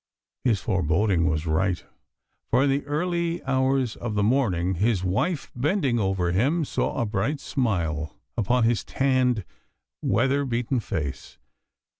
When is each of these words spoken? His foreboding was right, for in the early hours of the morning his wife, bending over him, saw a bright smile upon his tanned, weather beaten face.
His 0.43 0.59
foreboding 0.59 1.29
was 1.29 1.45
right, 1.45 1.85
for 2.49 2.63
in 2.63 2.71
the 2.71 2.83
early 2.87 3.43
hours 3.43 3.95
of 3.95 4.15
the 4.15 4.23
morning 4.23 4.73
his 4.73 5.03
wife, 5.03 5.51
bending 5.55 5.99
over 5.99 6.31
him, 6.31 6.65
saw 6.65 6.99
a 6.99 7.05
bright 7.05 7.39
smile 7.39 8.17
upon 8.35 8.63
his 8.63 8.83
tanned, 8.83 9.45
weather 10.01 10.43
beaten 10.43 10.79
face. 10.79 11.37